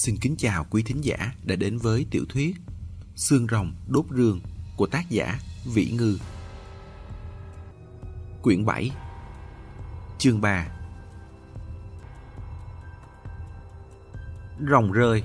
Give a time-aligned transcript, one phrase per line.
[0.00, 2.56] Xin kính chào quý thính giả đã đến với tiểu thuyết
[3.16, 4.40] Xương rồng đốt rương
[4.76, 5.38] của tác giả
[5.74, 6.18] Vĩ Ngư.
[8.42, 8.90] Quyển 7
[10.18, 10.66] Chương 3
[14.70, 15.22] Rồng rơi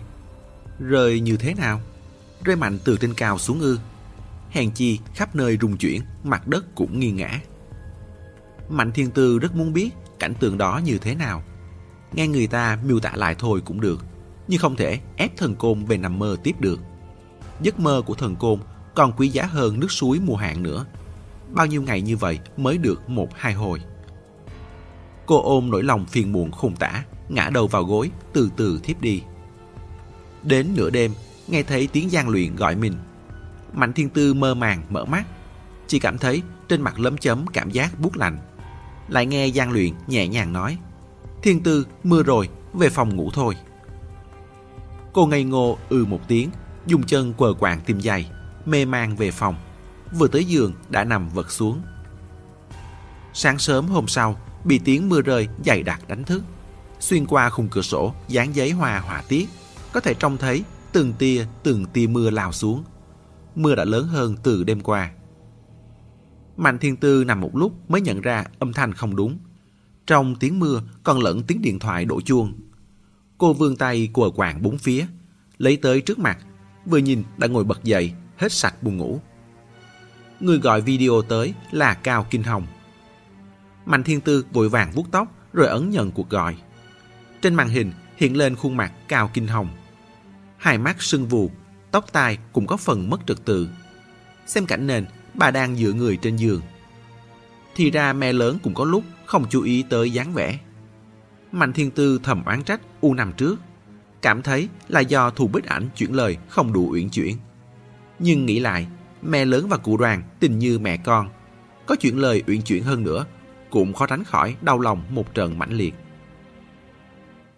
[0.79, 1.81] Rơi như thế nào?
[2.43, 3.79] Rơi mạnh từ trên cao xuống ư?
[4.49, 7.41] Hèn chi khắp nơi rung chuyển, mặt đất cũng nghiêng ngã.
[8.69, 9.89] Mạnh Thiên Tư rất muốn biết
[10.19, 11.43] cảnh tượng đó như thế nào.
[12.13, 14.05] Nghe người ta miêu tả lại thôi cũng được
[14.47, 16.79] nhưng không thể ép thần côn về nằm mơ tiếp được.
[17.61, 18.59] Giấc mơ của thần côn
[18.95, 20.85] còn quý giá hơn nước suối mùa hạn nữa.
[21.51, 23.81] Bao nhiêu ngày như vậy mới được một hai hồi.
[25.25, 29.01] Cô ôm nỗi lòng phiền muộn khôn tả, ngã đầu vào gối, từ từ thiếp
[29.01, 29.21] đi.
[30.43, 31.13] Đến nửa đêm,
[31.47, 32.93] nghe thấy tiếng gian luyện gọi mình.
[33.73, 35.23] Mạnh thiên tư mơ màng mở mắt,
[35.87, 38.37] chỉ cảm thấy trên mặt lấm chấm cảm giác buốt lạnh.
[39.07, 40.77] Lại nghe gian luyện nhẹ nhàng nói,
[41.45, 43.55] Thiên tư, mưa rồi, về phòng ngủ thôi.
[45.15, 46.49] Cô ngây ngô ừ một tiếng,
[46.85, 48.31] dùng chân quờ quạng tim dày,
[48.65, 49.55] mê man về phòng.
[50.17, 51.81] Vừa tới giường đã nằm vật xuống.
[53.33, 56.43] Sáng sớm hôm sau, bị tiếng mưa rơi dày đặc đánh thức.
[56.99, 59.49] Xuyên qua khung cửa sổ, dán giấy hoa họa tiết,
[59.93, 62.83] có thể trông thấy từng tia, từng tia mưa lao xuống.
[63.55, 65.11] Mưa đã lớn hơn từ đêm qua.
[66.57, 69.37] Mạnh Thiên Tư nằm một lúc mới nhận ra âm thanh không đúng.
[70.07, 72.53] Trong tiếng mưa còn lẫn tiếng điện thoại đổ chuông.
[73.37, 75.05] Cô vươn tay quờ quàng bốn phía,
[75.57, 76.37] lấy tới trước mặt,
[76.85, 79.19] vừa nhìn đã ngồi bật dậy, hết sạch buồn ngủ.
[80.39, 82.67] Người gọi video tới là Cao Kinh Hồng.
[83.85, 86.55] Mạnh Thiên Tư vội vàng vuốt tóc rồi ấn nhận cuộc gọi.
[87.41, 89.69] Trên màn hình hiện lên khuôn mặt Cao Kinh Hồng.
[90.57, 91.51] Hai mắt sưng vù,
[91.91, 93.69] tóc tai cũng có phần mất trật tự.
[94.45, 96.61] Xem cảnh nền, bà đang dựa người trên giường.
[97.75, 100.59] Thì ra mẹ lớn cũng có lúc không chú ý tới dáng vẻ.
[101.51, 103.59] Mạnh Thiên Tư thầm oán trách U năm trước.
[104.21, 107.37] Cảm thấy là do Thù Bích Ảnh chuyển lời không đủ uyển chuyển.
[108.19, 108.87] Nhưng nghĩ lại,
[109.21, 111.29] mẹ lớn và cụ đoàn tình như mẹ con.
[111.85, 113.25] Có chuyện lời uyển chuyển hơn nữa,
[113.69, 115.93] cũng khó tránh khỏi đau lòng một trận mãnh liệt.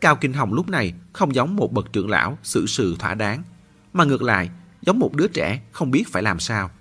[0.02, 3.44] Cao Kinh Hồng lúc này không giống một bậc trưởng lão xử sự thỏa đáng,
[3.94, 4.50] mà ngược lại
[4.82, 6.72] giống một đứa trẻ không biết phải làm sao.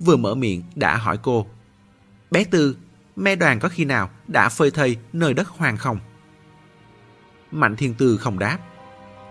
[0.00, 1.46] Vừa mở miệng đã hỏi cô,
[2.30, 2.76] Bé Tư,
[3.16, 5.98] mẹ đoàn có khi nào đã phơi thây nơi đất hoang không?
[7.50, 8.58] Mạnh Thiên Tư không đáp.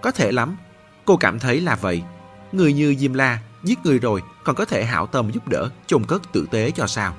[0.02, 0.57] Có thể lắm,
[1.06, 2.03] cô cảm thấy là vậy.
[2.52, 6.06] Người như Diêm La giết người rồi còn có thể hảo tâm giúp đỡ chôn
[6.06, 7.16] cất tử tế cho sao.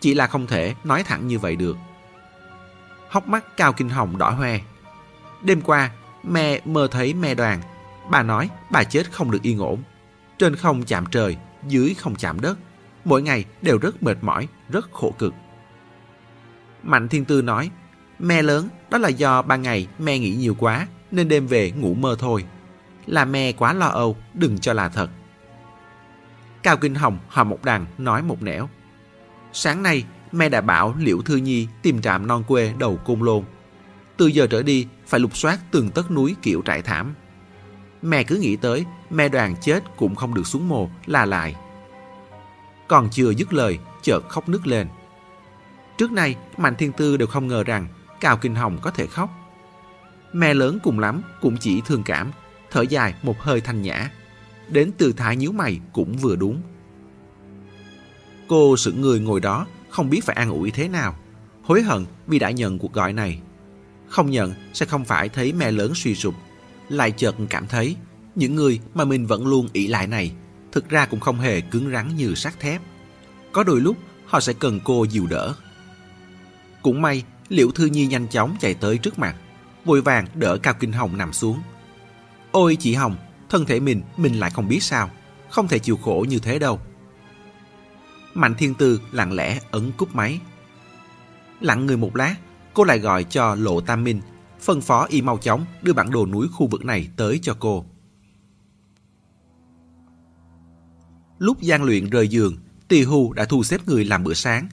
[0.00, 1.76] Chỉ là không thể nói thẳng như vậy được.
[3.08, 4.60] Hốc mắt Cao Kinh Hồng đỏ hoe.
[5.42, 5.90] Đêm qua,
[6.22, 7.62] mẹ mơ thấy mẹ đoàn.
[8.10, 9.82] Bà nói bà chết không được yên ổn.
[10.38, 11.36] Trên không chạm trời,
[11.68, 12.58] dưới không chạm đất.
[13.04, 15.34] Mỗi ngày đều rất mệt mỏi, rất khổ cực.
[16.82, 17.70] Mạnh Thiên Tư nói
[18.24, 21.94] Mẹ lớn, đó là do ban ngày mẹ nghĩ nhiều quá nên đêm về ngủ
[21.94, 22.44] mơ thôi.
[23.06, 25.10] Là mẹ quá lo âu, đừng cho là thật.
[26.62, 28.68] Cao Kinh Hồng hỏi một đằng, nói một nẻo.
[29.52, 33.44] Sáng nay, mẹ đã bảo Liễu Thư Nhi tìm trạm non quê đầu côn lôn.
[34.16, 37.14] Từ giờ trở đi, phải lục soát từng tấc núi kiểu trại thảm.
[38.02, 41.56] Mẹ cứ nghĩ tới, mẹ đoàn chết cũng không được xuống mồ, là lại.
[42.88, 44.88] Còn chưa dứt lời, chợt khóc nức lên.
[45.98, 47.88] Trước nay, Mạnh Thiên Tư đều không ngờ rằng
[48.24, 49.30] Cao Kinh Hồng có thể khóc.
[50.32, 52.32] Mẹ lớn cùng lắm cũng chỉ thương cảm,
[52.70, 54.10] thở dài một hơi thanh nhã.
[54.68, 56.62] Đến từ thái nhíu mày cũng vừa đúng.
[58.48, 61.16] Cô sự người ngồi đó, không biết phải an ủi thế nào.
[61.62, 63.40] Hối hận vì đã nhận cuộc gọi này.
[64.08, 66.34] Không nhận sẽ không phải thấy mẹ lớn suy sụp.
[66.88, 67.96] Lại chợt cảm thấy
[68.34, 70.32] những người mà mình vẫn luôn ỷ lại này
[70.72, 72.82] thực ra cũng không hề cứng rắn như sắt thép.
[73.52, 73.96] Có đôi lúc
[74.26, 75.54] họ sẽ cần cô dìu đỡ.
[76.82, 79.36] Cũng may Liễu Thư Nhi nhanh chóng chạy tới trước mặt,
[79.84, 81.60] vội vàng đỡ Cao Kinh Hồng nằm xuống.
[82.52, 83.16] Ôi chị Hồng,
[83.50, 85.10] thân thể mình mình lại không biết sao,
[85.50, 86.80] không thể chịu khổ như thế đâu.
[88.34, 90.40] Mạnh Thiên Tư lặng lẽ ấn cúp máy.
[91.60, 92.34] Lặng người một lát,
[92.74, 94.20] cô lại gọi cho Lộ Tam Minh,
[94.60, 97.84] phân phó y mau chóng đưa bản đồ núi khu vực này tới cho cô.
[101.38, 102.56] Lúc gian luyện rời giường,
[102.88, 104.68] Tỳ Hù đã thu xếp người làm bữa sáng,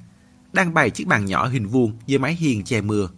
[0.53, 3.09] đang bày chiếc bàn nhỏ hình vuông dưới mái hiên che mưa.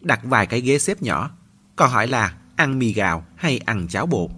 [0.00, 1.30] Đặt vài cái ghế xếp nhỏ,
[1.76, 4.30] còn hỏi là ăn mì gạo hay ăn cháo bột.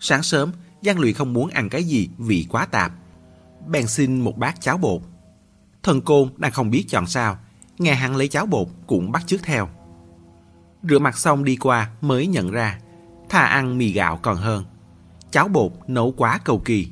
[0.00, 0.52] Sáng sớm,
[0.82, 2.92] Giang Lụy không muốn ăn cái gì vị quá tạp.
[3.66, 5.00] Bèn xin một bát cháo bột.
[5.82, 7.38] Thần côn đang không biết chọn sao,
[7.78, 9.68] nghe hắn lấy cháo bột cũng bắt chước theo.
[10.82, 12.78] Rửa mặt xong đi qua mới nhận ra,
[13.28, 14.64] thà ăn mì gạo còn hơn.
[15.30, 16.88] Cháo bột nấu quá cầu kỳ.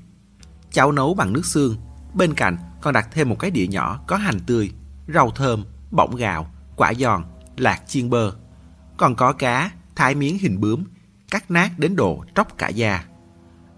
[0.71, 1.77] Cháo nấu bằng nước xương,
[2.15, 4.73] bên cạnh còn đặt thêm một cái đĩa nhỏ có hành tươi,
[5.15, 7.25] rau thơm, bỏng gạo, quả giòn,
[7.57, 8.33] lạc chiên bơ.
[8.97, 10.85] Còn có cá, thái miếng hình bướm,
[11.31, 13.05] cắt nát đến độ tróc cả da.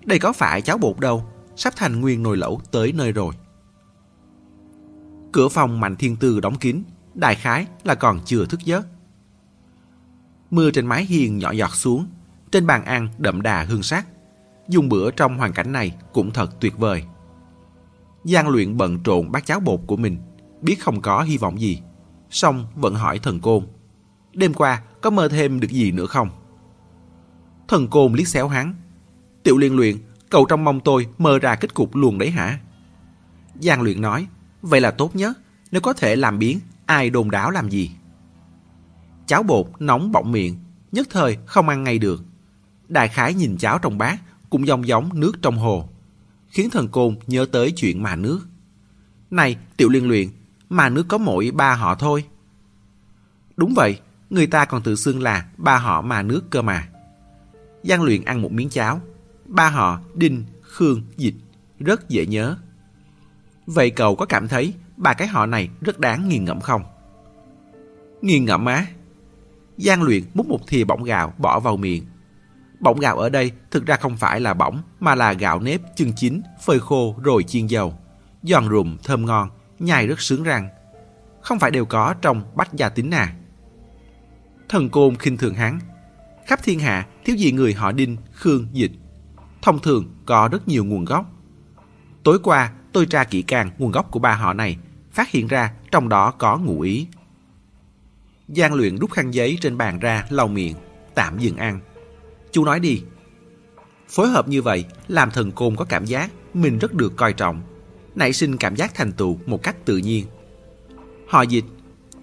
[0.05, 1.25] Đây có phải cháo bột đâu,
[1.56, 3.35] sắp thành nguyên nồi lẩu tới nơi rồi.
[5.32, 6.82] Cửa phòng Mạnh Thiên Tư đóng kín,
[7.14, 8.87] đại khái là còn chưa thức giấc.
[10.50, 12.06] Mưa trên mái hiên nhỏ giọt xuống,
[12.53, 14.06] trên bàn ăn đậm đà hương sắc.
[14.69, 17.05] Dùng bữa trong hoàn cảnh này cũng thật tuyệt vời.
[18.25, 20.19] Giang luyện bận trộn bát cháo bột của mình,
[20.62, 21.82] biết không có hy vọng gì.
[22.31, 23.67] Xong vẫn hỏi thần côn.
[24.34, 26.31] Đêm qua có mơ thêm được gì nữa không?
[27.69, 28.75] Thần côn liếc xéo hắn.
[29.43, 29.96] Tiểu liên luyện,
[30.31, 32.58] cậu trong mong tôi mơ ra kết cục luôn đấy hả?
[33.61, 34.26] Giang luyện nói,
[34.62, 35.38] vậy là tốt nhất,
[35.70, 37.90] nếu có thể làm biến, ai đồn đáo làm gì?
[39.26, 40.56] Cháo bột nóng bỏng miệng,
[40.93, 42.25] nhất thời không ăn ngay được.
[42.88, 44.20] Đại khái nhìn cháo trong bát
[44.50, 45.88] cũng giống giống nước trong hồ,
[46.50, 48.41] khiến thần côn nhớ tới chuyện mà nước.
[49.31, 50.29] Này, tiểu liên luyện,
[50.69, 52.25] mà nước có mỗi ba họ thôi.
[53.56, 54.00] Đúng vậy,
[54.31, 56.88] người ta còn tự xưng là ba họ mà nước cơ mà.
[57.82, 59.00] Giang luyện ăn một miếng cháo.
[59.47, 61.35] Ba họ Đinh, Khương, Dịch
[61.79, 62.56] rất dễ nhớ.
[63.67, 66.82] Vậy cậu có cảm thấy ba cái họ này rất đáng nghiền ngẫm không?
[68.23, 68.87] Nghiền ngẫm á?
[69.76, 72.05] Giang luyện múc một thìa bỏng gạo bỏ vào miệng.
[72.81, 76.12] Bỏng gạo ở đây thực ra không phải là bỏng mà là gạo nếp chưng
[76.12, 77.94] chín, phơi khô rồi chiên dầu.
[78.43, 79.49] Giòn rụm, thơm ngon,
[79.79, 80.69] nhai rất sướng răng.
[81.43, 83.35] Không phải đều có trong bách gia tính à.
[84.69, 85.81] Thần côn khinh thường hắn.
[86.47, 88.93] Khắp thiên hạ thiếu gì người họ đinh, khương, dịch.
[89.62, 91.27] Thông thường có rất nhiều nguồn gốc.
[92.23, 94.79] Tối qua tôi tra kỹ càng nguồn gốc của ba họ này,
[95.12, 97.06] phát hiện ra trong đó có ngụ ý.
[98.49, 100.75] Giang luyện rút khăn giấy trên bàn ra lau miệng,
[101.15, 101.81] tạm dừng ăn.
[102.52, 103.02] Chú nói đi.
[104.08, 107.62] Phối hợp như vậy làm thần côn có cảm giác mình rất được coi trọng,
[108.14, 110.26] nảy sinh cảm giác thành tựu một cách tự nhiên.
[111.29, 111.64] Họ dịch,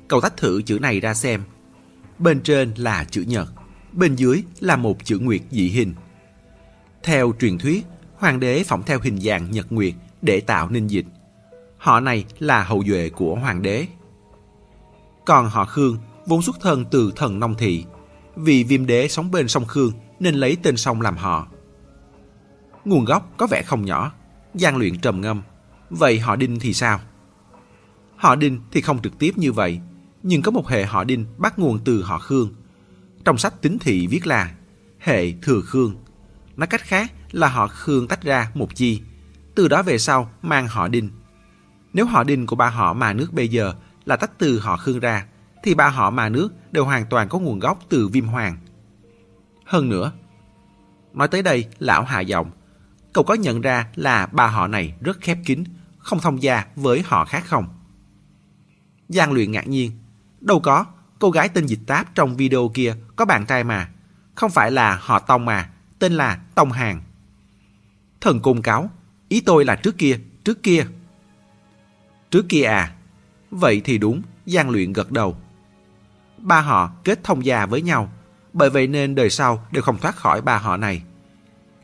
[0.07, 1.43] cậu tách thử chữ này ra xem.
[2.19, 3.49] Bên trên là chữ nhật,
[3.91, 5.93] bên dưới là một chữ nguyệt dị hình.
[7.03, 7.85] Theo truyền thuyết,
[8.15, 11.05] hoàng đế phỏng theo hình dạng nhật nguyệt để tạo nên dịch.
[11.77, 13.85] Họ này là hậu duệ của hoàng đế.
[15.25, 17.85] Còn họ Khương vốn xuất thân từ thần nông thị.
[18.35, 21.47] Vì viêm đế sống bên sông Khương nên lấy tên sông làm họ.
[22.85, 24.11] Nguồn gốc có vẻ không nhỏ.
[24.53, 25.41] gian luyện trầm ngâm.
[25.89, 26.99] Vậy họ Đinh thì sao?
[28.15, 29.79] Họ Đinh thì không trực tiếp như vậy.
[30.23, 32.53] Nhưng có một hệ họ Đinh bắt nguồn từ họ Khương.
[33.25, 34.51] Trong sách tính thị viết là
[34.99, 35.95] hệ thừa Khương.
[36.55, 39.01] Nói cách khác là họ Khương tách ra một chi.
[39.55, 41.09] Từ đó về sau mang họ Đinh.
[41.93, 43.73] Nếu họ Đinh của ba họ mà nước bây giờ
[44.05, 45.25] là tách từ họ Khương ra,
[45.63, 48.57] thì ba họ mà nước đều hoàn toàn có nguồn gốc từ viêm hoàng.
[49.67, 50.11] Hơn nữa,
[51.13, 52.51] nói tới đây, lão hạ giọng,
[53.13, 55.63] cậu có nhận ra là ba họ này rất khép kín,
[55.97, 57.67] không thông gia với họ khác không?
[59.09, 59.91] Giang luyện ngạc nhiên,
[60.41, 60.85] đâu có,
[61.19, 63.89] cô gái tên dịch táp trong video kia có bạn trai mà,
[64.35, 67.01] không phải là họ Tông mà, tên là Tông Hàng.
[68.21, 68.89] Thần cung cáo,
[69.29, 70.87] ý tôi là trước kia, trước kia.
[72.31, 72.95] Trước kia à?
[73.51, 75.37] Vậy thì đúng, Giang luyện gật đầu
[76.37, 78.11] ba họ kết thông gia với nhau,
[78.57, 81.01] bởi vậy nên đời sau đều không thoát khỏi ba họ này.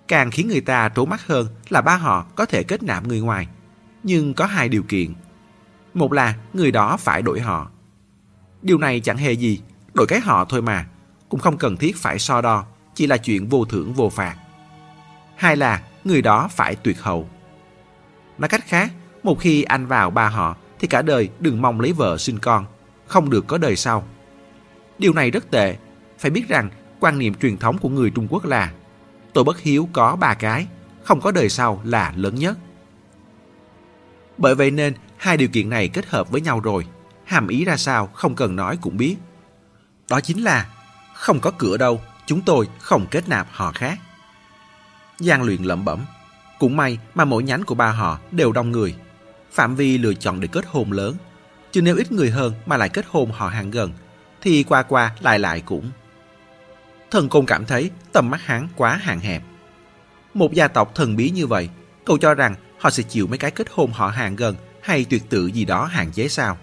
[0.07, 3.19] Càng khiến người ta trố mắt hơn là ba họ có thể kết nạp người
[3.19, 3.47] ngoài,
[4.03, 5.13] nhưng có hai điều kiện.
[5.93, 7.69] Một là người đó phải đổi họ.
[8.61, 9.61] Điều này chẳng hề gì,
[9.93, 10.85] đổi cái họ thôi mà,
[11.29, 12.65] cũng không cần thiết phải so đo,
[12.95, 14.35] chỉ là chuyện vô thưởng vô phạt.
[15.35, 17.29] Hai là người đó phải tuyệt hậu.
[18.37, 18.91] Nói cách khác,
[19.23, 22.65] một khi anh vào ba họ thì cả đời đừng mong lấy vợ sinh con,
[23.07, 24.03] không được có đời sau.
[24.97, 25.77] Điều này rất tệ.
[26.23, 28.71] Phải biết rằng quan niệm truyền thống của người Trung Quốc là
[29.33, 30.67] tôi bất hiếu có ba cái,
[31.03, 32.57] không có đời sau là lớn nhất.
[34.37, 36.85] Bởi vậy nên hai điều kiện này kết hợp với nhau rồi,
[37.25, 39.15] hàm ý ra sao không cần nói cũng biết.
[40.09, 40.69] Đó chính là
[41.13, 43.99] không có cửa đâu, chúng tôi không kết nạp họ khác.
[45.19, 46.05] Giang luyện lẩm bẩm,
[46.59, 48.95] cũng may mà mỗi nhánh của ba họ đều đông người.
[49.51, 51.15] Phạm vi lựa chọn để kết hôn lớn,
[51.71, 53.91] chứ nếu ít người hơn mà lại kết hôn họ hàng gần
[54.41, 55.91] thì qua qua lại lại cũng.
[57.13, 59.43] Thần Côn cảm thấy tầm mắt hắn quá hạn hẹp.
[60.33, 61.69] Một gia tộc thần bí như vậy,
[62.05, 65.23] cậu cho rằng họ sẽ chịu mấy cái kết hôn họ hàng gần hay tuyệt
[65.29, 66.57] tự gì đó hạn chế sao?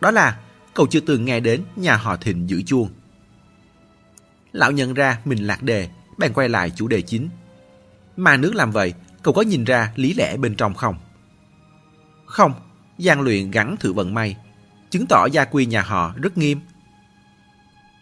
[0.00, 0.38] Đó là
[0.74, 2.88] cậu chưa từng nghe đến nhà họ thịnh giữ chuông.
[4.52, 7.28] Lão nhận ra mình lạc đề, bèn quay lại chủ đề chính.
[8.16, 10.96] Mà nước làm vậy, cậu có nhìn ra lý lẽ bên trong không?
[12.26, 12.54] Không,
[12.98, 14.36] gian luyện gắn thử vận may,
[14.90, 16.60] chứng tỏ gia quy nhà họ rất nghiêm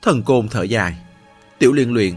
[0.02, 0.97] Thần côn thở dài.
[1.59, 2.15] Tiểu liên luyện,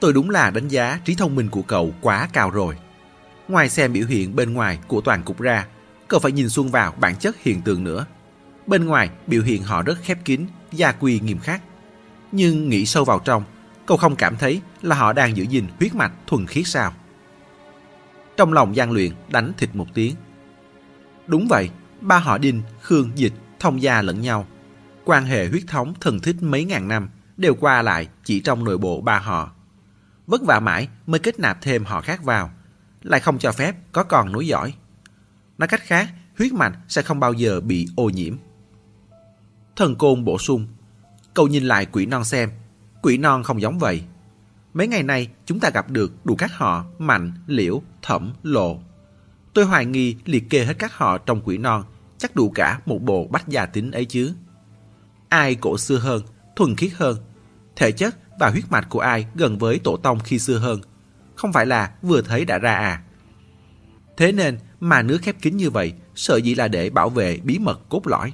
[0.00, 2.76] tôi đúng là đánh giá trí thông minh của cậu quá cao rồi.
[3.48, 5.66] Ngoài xem biểu hiện bên ngoài của toàn cục ra,
[6.08, 8.06] cậu phải nhìn xuân vào bản chất hiện tượng nữa.
[8.66, 11.62] Bên ngoài biểu hiện họ rất khép kín, gia quy nghiêm khắc.
[12.32, 13.44] Nhưng nghĩ sâu vào trong,
[13.88, 16.92] Cậu không cảm thấy là họ đang giữ gìn huyết mạch thuần khiết sao?
[18.36, 20.14] Trong lòng Giang Luyện đánh thịt một tiếng.
[21.26, 21.70] Đúng vậy,
[22.00, 24.46] ba họ Đinh, Khương, Dịch thông gia lẫn nhau.
[25.04, 28.78] Quan hệ huyết thống thần thích mấy ngàn năm đều qua lại chỉ trong nội
[28.78, 29.52] bộ ba họ.
[30.26, 32.50] Vất vả mãi mới kết nạp thêm họ khác vào,
[33.02, 34.74] lại không cho phép có con nối dõi.
[35.58, 38.36] Nói cách khác, huyết mạch sẽ không bao giờ bị ô nhiễm.
[39.76, 40.66] Thần Côn bổ sung,
[41.34, 42.50] cậu nhìn lại quỷ non xem,
[43.02, 44.02] quỷ non không giống vậy.
[44.74, 48.78] Mấy ngày nay chúng ta gặp được đủ các họ mạnh, liễu, thẩm, lộ.
[49.54, 51.84] Tôi hoài nghi liệt kê hết các họ trong quỷ non
[52.18, 54.34] chắc đủ cả một bộ bách gia tính ấy chứ.
[55.28, 56.22] Ai cổ xưa hơn,
[56.56, 57.16] thuần khiết hơn,
[57.78, 60.80] thể chất và huyết mạch của ai gần với tổ tông khi xưa hơn,
[61.34, 63.02] không phải là vừa thấy đã ra à.
[64.16, 67.58] Thế nên mà nước khép kín như vậy sợ dĩ là để bảo vệ bí
[67.58, 68.32] mật cốt lõi.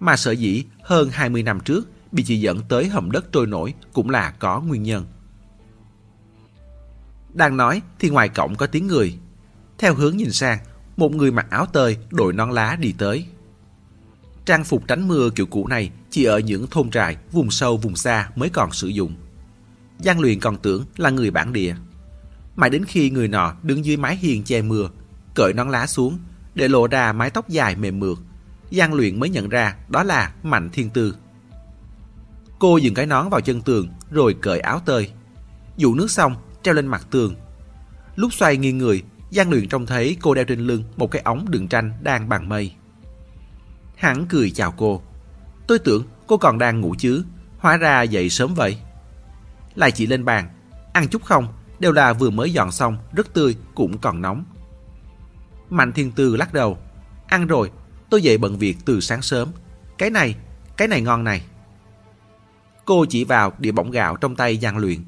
[0.00, 3.74] Mà sợ dĩ hơn 20 năm trước bị chỉ dẫn tới hầm đất trôi nổi
[3.92, 5.06] cũng là có nguyên nhân.
[7.32, 9.18] Đang nói thì ngoài cổng có tiếng người.
[9.78, 10.58] Theo hướng nhìn sang,
[10.96, 13.26] một người mặc áo tơi, đội non lá đi tới.
[14.46, 17.96] Trang phục tránh mưa kiểu cũ này chỉ ở những thôn trại, vùng sâu, vùng
[17.96, 19.14] xa mới còn sử dụng.
[19.98, 21.74] Giang Luyện còn tưởng là người bản địa.
[22.56, 24.90] Mãi đến khi người nọ đứng dưới mái hiên che mưa,
[25.34, 26.18] cởi nón lá xuống,
[26.54, 28.18] để lộ ra mái tóc dài mềm mượt,
[28.70, 31.16] Giang Luyện mới nhận ra đó là Mạnh Thiên Tư.
[32.58, 35.10] Cô dừng cái nón vào chân tường rồi cởi áo tơi.
[35.76, 37.34] Dụ nước xong, treo lên mặt tường.
[38.16, 41.46] Lúc xoay nghiêng người, Giang Luyện trông thấy cô đeo trên lưng một cái ống
[41.48, 42.74] đựng tranh đang bằng mây.
[43.94, 45.02] Hắn cười chào cô.
[45.66, 47.24] Tôi tưởng cô còn đang ngủ chứ,
[47.58, 48.78] hóa ra dậy sớm vậy.
[49.74, 50.48] Lại chỉ lên bàn,
[50.92, 51.48] ăn chút không,
[51.78, 54.44] đều là vừa mới dọn xong, rất tươi, cũng còn nóng.
[55.70, 56.78] Mạnh Thiên Tư lắc đầu.
[57.26, 57.70] Ăn rồi,
[58.10, 59.48] tôi dậy bận việc từ sáng sớm.
[59.98, 60.36] Cái này,
[60.76, 61.44] cái này ngon này.
[62.84, 65.04] Cô chỉ vào đĩa bỏng gạo trong tay gian Luyện.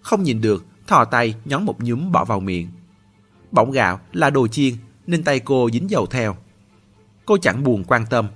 [0.00, 2.70] Không nhìn được, thò tay nhón một nhúm bỏ vào miệng.
[3.50, 4.74] Bỏng gạo là đồ chiên
[5.06, 6.36] nên tay cô dính dầu theo.
[7.30, 8.28] Cô chẳng buồn quan tâm.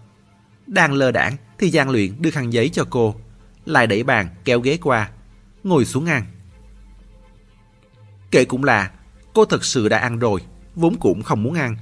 [0.66, 3.14] Đang lơ đảng thì Giang Luyện đưa khăn giấy cho cô.
[3.64, 5.10] Lại đẩy bàn kéo ghế qua.
[5.64, 6.24] Ngồi xuống ăn.
[8.30, 8.90] Kệ cũng là
[9.32, 10.40] cô thật sự đã ăn rồi.
[10.74, 11.76] Vốn cũng không muốn ăn.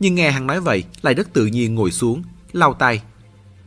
[0.00, 2.22] Nhưng nghe hắn nói vậy lại rất tự nhiên ngồi xuống.
[2.52, 3.02] lau tay.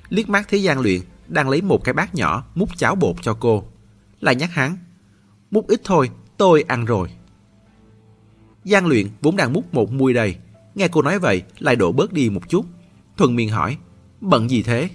[0.10, 3.38] Liếc mắt thấy Giang Luyện đang lấy một cái bát nhỏ múc cháo bột cho
[3.40, 3.64] cô.
[4.22, 4.78] Lại nhắc hắn.
[5.52, 7.10] Múc ít thôi, tôi ăn rồi.
[8.64, 10.36] Giang luyện vốn đang múc một muôi đầy.
[10.76, 12.66] Nghe cô nói vậy lại đổ bớt đi một chút.
[13.18, 13.78] Thuần miên hỏi,
[14.22, 14.90] bận gì thế?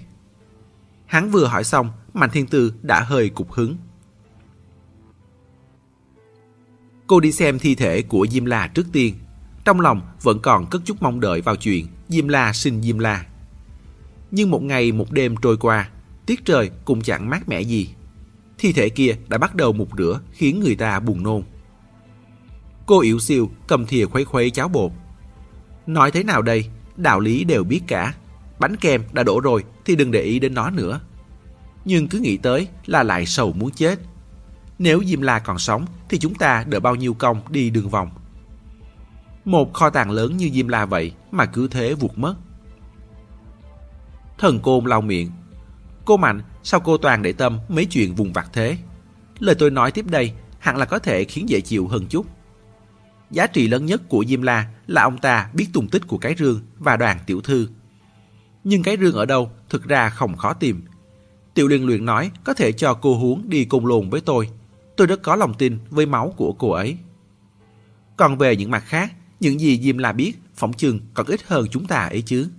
[1.05, 3.77] Hắn vừa hỏi xong, Mạnh Thiên Tư đã hơi cục hứng.
[7.07, 9.15] Cô đi xem thi thể của Diêm La trước tiên.
[9.65, 13.25] Trong lòng vẫn còn cất chút mong đợi vào chuyện Diêm La sinh Diêm La.
[14.31, 15.89] Nhưng một ngày một đêm trôi qua,
[16.25, 17.89] tiết trời cũng chẳng mát mẻ gì.
[18.57, 21.43] Thi thể kia đã bắt đầu mục rửa khiến người ta buồn nôn.
[22.85, 24.91] Cô yếu siêu cầm thìa khuấy khuấy cháo bột.
[25.87, 26.65] Nói thế nào đây,
[27.01, 28.13] đạo lý đều biết cả.
[28.59, 30.99] Bánh kem đã đổ rồi thì đừng để ý đến nó nữa.
[31.85, 33.99] Nhưng cứ nghĩ tới là lại sầu muốn chết.
[34.79, 38.09] Nếu Diêm La còn sống thì chúng ta đỡ bao nhiêu công đi đường vòng.
[39.45, 42.35] Một kho tàng lớn như Diêm La vậy mà cứ thế vụt mất.
[44.37, 45.31] Thần côn lau miệng.
[46.05, 48.77] Cô Mạnh, sao cô toàn để tâm mấy chuyện vùng vặt thế?
[49.39, 52.25] Lời tôi nói tiếp đây hẳn là có thể khiến dễ chịu hơn chút.
[53.31, 56.35] Giá trị lớn nhất của Diêm La là ông ta biết tung tích của cái
[56.37, 57.67] rương và đoàn tiểu thư.
[58.63, 60.81] Nhưng cái rương ở đâu thực ra không khó tìm.
[61.53, 64.49] Tiểu liên luyện nói có thể cho cô Huống đi cùng lồn với tôi.
[64.95, 66.97] Tôi rất có lòng tin với máu của cô ấy.
[68.17, 71.67] Còn về những mặt khác, những gì Diêm La biết phỏng chừng còn ít hơn
[71.71, 72.49] chúng ta ấy chứ.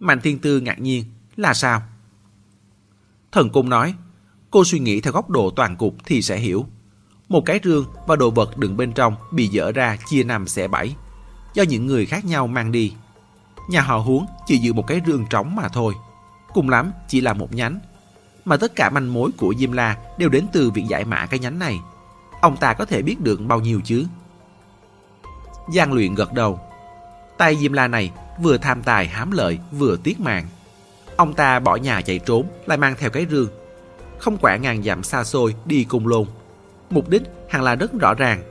[0.00, 1.04] Mạnh Thiên Tư ngạc nhiên,
[1.36, 1.82] là sao?
[3.32, 3.94] Thần Cung nói,
[4.50, 6.66] cô suy nghĩ theo góc độ toàn cục thì sẽ hiểu.
[7.32, 10.68] Một cái rương và đồ vật đựng bên trong bị dỡ ra chia năm xẻ
[10.68, 10.96] bảy,
[11.54, 12.92] do những người khác nhau mang đi.
[13.68, 15.94] Nhà họ huống chỉ giữ một cái rương trống mà thôi,
[16.54, 17.80] cùng lắm chỉ là một nhánh.
[18.44, 21.40] Mà tất cả manh mối của Diêm La đều đến từ việc giải mã cái
[21.40, 21.80] nhánh này.
[22.40, 24.04] Ông ta có thể biết được bao nhiêu chứ?
[25.74, 26.60] Giang luyện gật đầu.
[27.38, 28.12] Tay Diêm La này
[28.42, 30.46] vừa tham tài hám lợi vừa tiếc mạng.
[31.16, 33.48] Ông ta bỏ nhà chạy trốn lại mang theo cái rương.
[34.18, 36.26] Không quả ngàn dặm xa xôi đi cùng lồn
[36.92, 38.42] Mục đích hẳn là rất rõ ràng,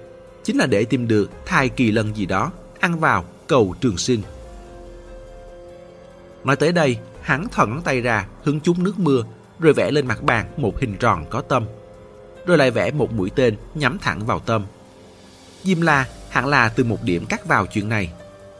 [0.44, 4.22] chính là để tìm được thai kỳ lân gì đó, ăn vào cầu trường sinh.
[6.44, 9.24] Nói tới đây, hắn thò ngón tay ra, hứng chút nước mưa,
[9.60, 11.66] rồi vẽ lên mặt bàn một hình tròn có tâm.
[12.46, 14.66] Rồi lại vẽ một mũi tên nhắm thẳng vào tâm.
[15.64, 18.14] Diêm La hẳn là từ một điểm cắt vào chuyện này,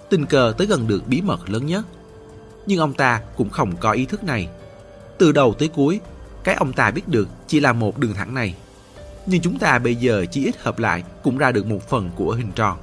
[0.10, 1.86] tình cờ tới gần được bí mật lớn nhất.
[2.66, 4.50] Nhưng ông ta cũng không có ý thức này.
[5.18, 6.00] Từ đầu tới cuối,
[6.44, 8.56] cái ông ta biết được chỉ là một đường thẳng này
[9.25, 12.32] nhưng chúng ta bây giờ chỉ ít hợp lại cũng ra được một phần của
[12.32, 12.78] hình tròn.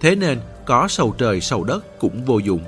[0.00, 2.64] Thế nên có sầu trời sầu đất cũng vô dụng,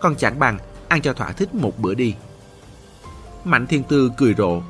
[0.00, 2.14] còn chẳng bằng ăn cho thỏa thích một bữa đi.
[3.44, 4.62] Mạnh Thiên Tư cười rộ.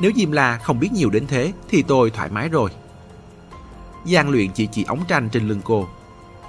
[0.00, 2.70] Nếu Diêm La không biết nhiều đến thế thì tôi thoải mái rồi.
[4.06, 5.88] Giang luyện chỉ chỉ ống tranh trên lưng cô.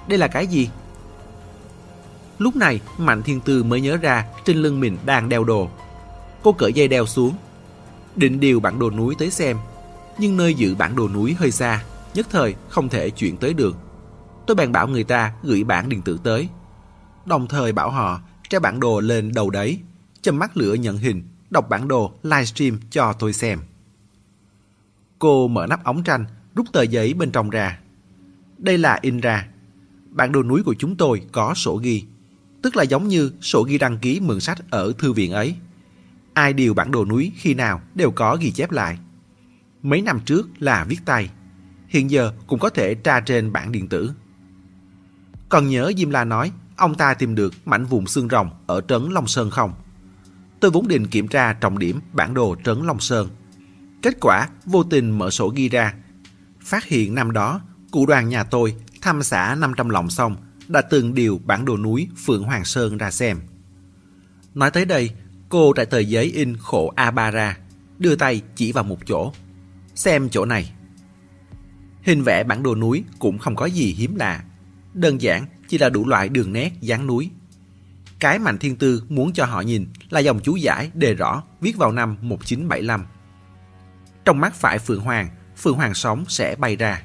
[0.08, 0.70] Đây là cái gì?
[2.38, 5.68] Lúc này Mạnh Thiên Tư mới nhớ ra trên lưng mình đang đeo đồ.
[6.42, 7.34] Cô cởi dây đeo xuống.
[8.18, 9.56] Định điều bản đồ núi tới xem.
[10.18, 11.84] Nhưng nơi giữ bản đồ núi hơi xa,
[12.14, 13.76] nhất thời không thể chuyển tới được.
[14.46, 16.48] Tôi bèn bảo người ta gửi bản điện tử tới.
[17.26, 19.78] Đồng thời bảo họ treo bản đồ lên đầu đấy,
[20.22, 23.58] châm mắt lửa nhận hình, đọc bản đồ livestream cho tôi xem.
[25.18, 27.78] Cô mở nắp ống tranh, rút tờ giấy bên trong ra.
[28.58, 29.48] Đây là in ra.
[30.10, 32.04] Bản đồ núi của chúng tôi có sổ ghi,
[32.62, 35.54] tức là giống như sổ ghi đăng ký mượn sách ở thư viện ấy.
[36.38, 38.98] Ai điều bản đồ núi khi nào đều có ghi chép lại.
[39.82, 41.30] Mấy năm trước là viết tay,
[41.88, 44.12] hiện giờ cũng có thể tra trên bản điện tử.
[45.48, 49.10] Còn nhớ Diêm La nói ông ta tìm được mảnh vùng xương rồng ở trấn
[49.10, 49.72] Long Sơn không?
[50.60, 53.28] Tôi vốn định kiểm tra trọng điểm bản đồ trấn Long Sơn.
[54.02, 55.94] Kết quả vô tình mở sổ ghi ra.
[56.60, 60.36] Phát hiện năm đó, cụ đoàn nhà tôi thăm xã 500 lòng xong
[60.68, 63.38] đã từng điều bản đồ núi Phượng Hoàng Sơn ra xem.
[64.54, 65.10] Nói tới đây,
[65.48, 67.56] cô trải tờ giấy in khổ A3 ra,
[67.98, 69.32] đưa tay chỉ vào một chỗ.
[69.94, 70.72] Xem chỗ này.
[72.02, 74.44] Hình vẽ bản đồ núi cũng không có gì hiếm lạ.
[74.94, 77.30] Đơn giản chỉ là đủ loại đường nét dáng núi.
[78.18, 81.76] Cái Mạnh Thiên Tư muốn cho họ nhìn là dòng chú giải đề rõ viết
[81.76, 83.06] vào năm 1975.
[84.24, 87.02] Trong mắt phải Phượng Hoàng, Phượng Hoàng sống sẽ bay ra.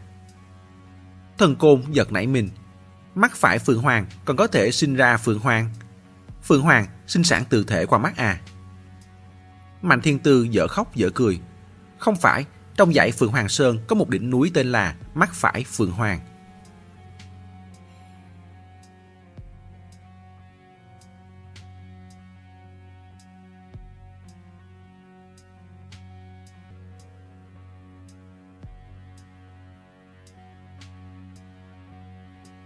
[1.38, 2.50] Thần Côn giật nảy mình.
[3.16, 5.70] Mắt phải Phượng Hoàng còn có thể sinh ra Phượng Hoàng.
[6.44, 8.40] Phượng Hoàng sinh sản từ thể qua mắt à.
[9.82, 11.40] Mạnh Thiên Tư dở khóc dở cười.
[11.98, 12.46] Không phải,
[12.76, 16.20] trong dãy Phượng Hoàng Sơn có một đỉnh núi tên là Mắt Phải Phượng Hoàng.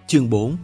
[0.08, 0.58] Chương 4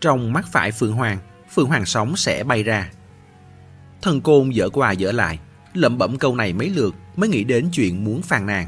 [0.00, 1.18] Trong mắt phải Phượng Hoàng,
[1.54, 2.90] Phượng Hoàng sống sẽ bay ra.
[4.02, 5.38] Thần côn dở qua dở lại,
[5.74, 8.66] lẩm bẩm câu này mấy lượt mới nghĩ đến chuyện muốn phàn nàn.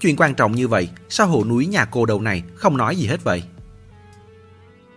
[0.00, 3.06] Chuyện quan trọng như vậy, sao hồ núi nhà cô đầu này không nói gì
[3.06, 3.42] hết vậy?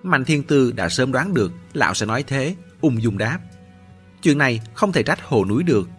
[0.04, 3.40] Mạnh Thiên Tư đã sớm đoán được lão sẽ nói thế, ung dung đáp.
[4.22, 5.90] Chuyện này không thể trách hồ núi được,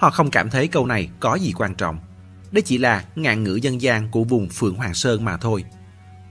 [0.00, 1.98] Họ không cảm thấy câu này có gì quan trọng.
[2.52, 5.64] Đây chỉ là ngạn ngữ dân gian của vùng Phượng Hoàng Sơn mà thôi.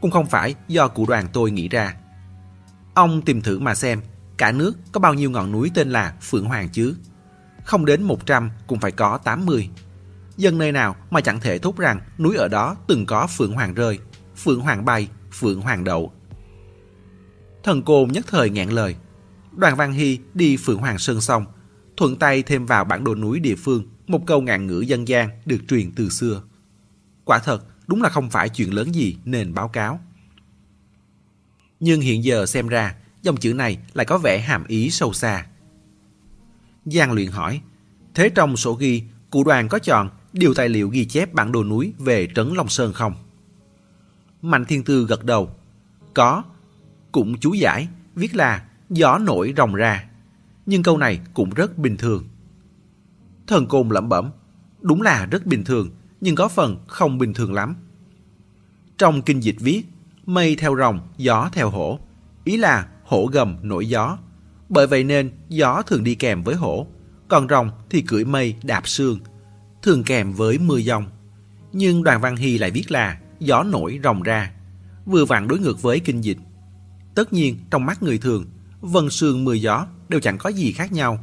[0.01, 1.95] Cũng không phải do cụ đoàn tôi nghĩ ra.
[2.93, 4.01] Ông tìm thử mà xem,
[4.37, 6.95] cả nước có bao nhiêu ngọn núi tên là Phượng Hoàng chứ?
[7.65, 9.69] Không đến 100 cũng phải có 80.
[10.37, 13.73] Dân nơi nào mà chẳng thể thốt rằng núi ở đó từng có Phượng Hoàng
[13.73, 13.99] rơi,
[14.35, 16.13] Phượng Hoàng bay, Phượng Hoàng đậu.
[17.63, 18.95] Thần côn nhất thời ngẹn lời.
[19.51, 21.45] Đoàn Văn Hy đi Phượng Hoàng Sơn xong
[21.99, 25.29] thuận tay thêm vào bản đồ núi địa phương một câu ngạn ngữ dân gian
[25.45, 26.41] được truyền từ xưa.
[27.25, 29.99] Quả thật, đúng là không phải chuyện lớn gì nên báo cáo.
[31.79, 35.45] Nhưng hiện giờ xem ra, dòng chữ này lại có vẻ hàm ý sâu xa.
[36.85, 37.61] Giang luyện hỏi,
[38.13, 41.63] thế trong sổ ghi, cụ đoàn có chọn điều tài liệu ghi chép bản đồ
[41.63, 43.13] núi về Trấn Long Sơn không?
[44.41, 45.55] Mạnh Thiên Tư gật đầu.
[46.13, 46.43] Có.
[47.11, 50.09] Cũng chú giải, viết là gió nổi rồng ra
[50.69, 52.23] nhưng câu này cũng rất bình thường.
[53.47, 54.31] Thần Côn lẩm bẩm,
[54.81, 55.89] đúng là rất bình thường,
[56.21, 57.75] nhưng có phần không bình thường lắm.
[58.97, 59.83] Trong kinh dịch viết,
[60.29, 61.99] mây theo rồng, gió theo hổ.
[62.43, 64.17] Ý là hổ gầm nổi gió.
[64.69, 66.87] Bởi vậy nên gió thường đi kèm với hổ,
[67.27, 69.19] còn rồng thì cưỡi mây đạp sương,
[69.81, 71.05] thường kèm với mưa dông.
[71.73, 74.51] Nhưng đoàn văn hy lại viết là gió nổi rồng ra,
[75.05, 76.37] vừa vặn đối ngược với kinh dịch.
[77.15, 78.45] Tất nhiên trong mắt người thường,
[78.81, 81.19] vân sương mưa gió đều chẳng có gì khác nhau,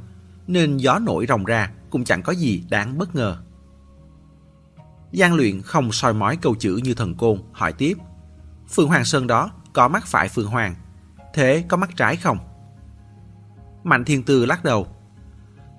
[0.47, 3.37] nên gió nổi rồng ra cũng chẳng có gì đáng bất ngờ.
[5.13, 7.95] Giang luyện không soi mói câu chữ như thần côn, hỏi tiếp.
[8.71, 10.75] Phượng Hoàng Sơn đó có mắt phải Phượng Hoàng,
[11.35, 12.39] thế có mắt trái không?
[13.85, 14.87] Mạnh Thiên Tư lắc đầu.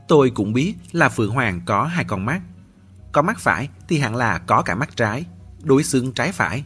[0.08, 2.42] Tôi cũng biết là Phượng Hoàng có hai con mắt.
[3.12, 5.26] Có mắt phải thì hẳn là có cả mắt trái,
[5.64, 6.64] đối xứng trái phải.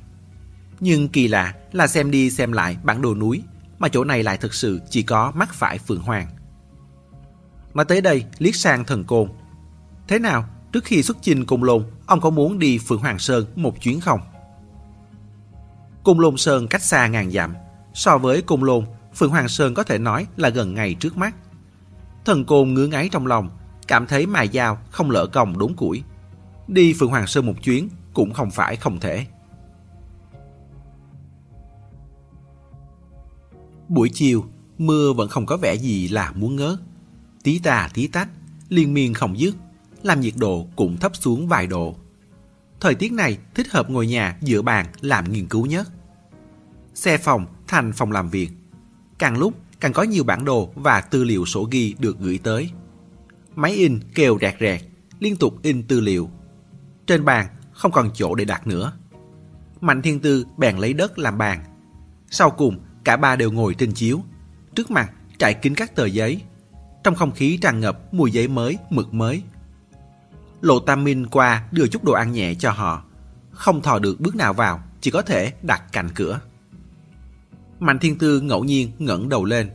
[0.80, 3.44] Nhưng kỳ lạ là xem đi xem lại bản đồ núi
[3.80, 6.28] mà chỗ này lại thực sự chỉ có mắt phải Phượng Hoàng.
[7.74, 9.30] Mà tới đây liếc sang thần côn.
[10.08, 13.46] Thế nào, trước khi xuất trình cùng lồn, ông có muốn đi Phượng Hoàng Sơn
[13.56, 14.22] một chuyến không?
[16.04, 17.56] Cung Lôn Sơn cách xa ngàn dặm.
[17.94, 18.86] So với Cung Lôn,
[19.16, 21.36] Phượng Hoàng Sơn có thể nói là gần ngày trước mắt.
[22.26, 23.50] Thần côn ngứa ngáy trong lòng,
[23.88, 26.04] cảm thấy mài dao không lỡ còng đốn củi.
[26.68, 29.26] Đi Phượng Hoàng Sơn một chuyến cũng không phải không thể.
[33.88, 34.46] Buổi chiều,
[34.78, 36.80] mưa vẫn không có vẻ gì là muốn ngớt.
[37.44, 38.30] Tí tà tí tách,
[38.70, 39.56] liên miên không dứt,
[40.04, 41.96] làm nhiệt độ cũng thấp xuống vài độ.
[42.82, 45.88] Thời tiết này thích hợp ngồi nhà giữa bàn làm nghiên cứu nhất.
[46.94, 48.50] Xe phòng thành phòng làm việc.
[49.20, 52.72] Càng lúc càng có nhiều bản đồ và tư liệu sổ ghi được gửi tới.
[53.56, 54.82] Máy in kêu rẹt rẹt,
[55.20, 56.30] liên tục in tư liệu.
[57.08, 58.94] Trên bàn không còn chỗ để đặt nữa.
[59.82, 61.64] Mạnh Thiên Tư bèn lấy đất làm bàn.
[62.30, 64.22] Sau cùng, cả ba đều ngồi trên chiếu.
[64.76, 66.42] Trước mặt trải kín các tờ giấy.
[67.04, 69.44] Trong không khí tràn ngập mùi giấy mới, mực mới.
[70.62, 73.04] Lộ Tam Minh qua đưa chút đồ ăn nhẹ cho họ.
[73.52, 76.40] Không thò được bước nào vào, chỉ có thể đặt cạnh cửa.
[77.80, 79.72] Mạnh Thiên Tư ngẫu nhiên ngẩng đầu lên.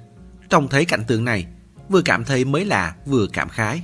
[0.48, 1.46] Trông thấy cảnh tượng này,
[1.88, 3.82] vừa cảm thấy mới lạ, vừa cảm khái.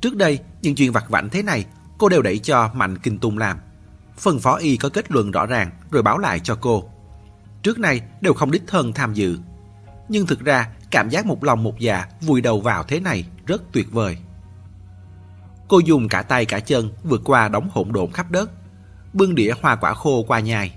[0.00, 1.64] Trước đây, những chuyện vặt vảnh thế này,
[1.98, 3.58] cô đều đẩy cho Mạnh Kinh Tung làm.
[4.18, 6.90] Phần phó y có kết luận rõ ràng rồi báo lại cho cô.
[7.62, 9.38] Trước nay đều không đích thân tham dự.
[10.08, 13.62] Nhưng thực ra, cảm giác một lòng một dạ vùi đầu vào thế này rất
[13.72, 14.18] tuyệt vời.
[15.68, 18.50] Cô dùng cả tay cả chân vượt qua đống hỗn độn khắp đất,
[19.12, 20.74] bưng đĩa hoa quả khô qua nhai.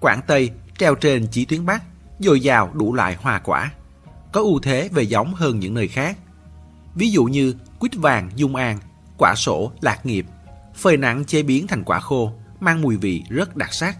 [0.00, 1.82] Quảng Tây treo trên chỉ tuyến Bắc,
[2.18, 3.72] dồi dào đủ loại hoa quả,
[4.32, 6.18] có ưu thế về giống hơn những nơi khác.
[6.94, 8.78] Ví dụ như quýt vàng dung an,
[9.18, 10.26] quả sổ lạc nghiệp,
[10.74, 13.98] phơi nắng chế biến thành quả khô, mang mùi vị rất đặc sắc.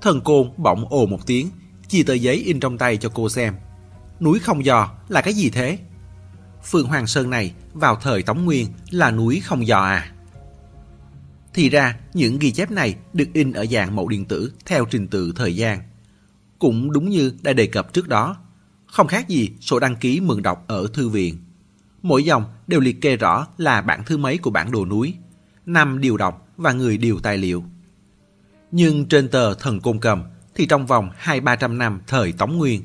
[0.00, 1.50] Thần côn bỗng ồ một tiếng,
[1.88, 3.54] chia tờ giấy in trong tay cho cô xem.
[4.20, 5.78] Núi không giò là cái gì thế?
[6.64, 10.12] Phường Hoàng Sơn này vào thời Tống Nguyên là núi không giò à?
[11.54, 15.08] Thì ra, những ghi chép này được in ở dạng mẫu điện tử theo trình
[15.08, 15.80] tự thời gian.
[16.58, 18.36] Cũng đúng như đã đề cập trước đó,
[18.86, 21.36] không khác gì sổ đăng ký mượn đọc ở thư viện.
[22.02, 25.14] Mỗi dòng đều liệt kê rõ là bản thứ mấy của bản đồ núi,
[25.66, 27.64] năm điều đọc và người điều tài liệu.
[28.70, 30.22] Nhưng trên tờ thần côn cầm
[30.54, 32.82] thì trong vòng hai ba trăm năm thời Tống Nguyên,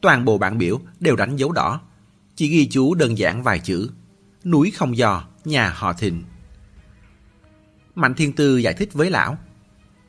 [0.00, 1.80] toàn bộ bản biểu đều đánh dấu đỏ,
[2.36, 3.90] chỉ ghi chú đơn giản vài chữ,
[4.50, 6.24] núi không giò, nhà họ thịnh.
[7.94, 9.38] Mạnh Thiên Tư giải thích với lão.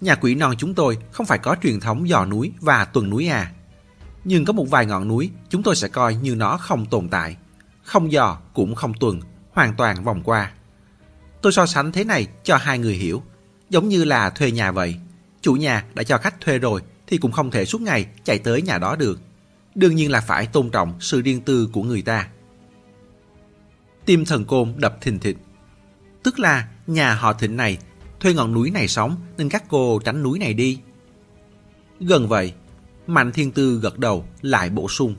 [0.02, 3.28] Nhà quỷ non chúng tôi không phải có truyền thống dò núi và tuần núi
[3.28, 3.52] à.
[4.24, 7.38] Nhưng có một vài ngọn núi chúng tôi sẽ coi như nó không tồn tại.
[7.84, 9.22] Không dò cũng không tuần,
[9.52, 10.52] hoàn toàn vòng qua.
[11.42, 13.24] Tôi so sánh thế này cho hai người hiểu.
[13.70, 14.96] Giống như là thuê nhà vậy.
[15.42, 18.62] Chủ nhà đã cho khách thuê rồi thì cũng không thể suốt ngày chạy tới
[18.62, 19.20] nhà đó được.
[19.76, 22.28] Đương nhiên là phải tôn trọng sự riêng tư của người ta.
[24.10, 25.38] Tim thần côn đập thình thịch.
[26.24, 27.78] Tức là nhà họ thịnh này
[28.20, 30.80] thuê ngọn núi này sống nên các cô tránh núi này đi.
[32.00, 32.54] Gần vậy,
[33.08, 35.16] Mạnh Thiên Tư gật đầu lại bổ sung.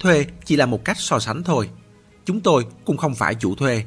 [0.00, 1.70] Thuê chỉ là một cách so sánh thôi.
[2.24, 3.84] Chúng tôi cũng không phải chủ thuê.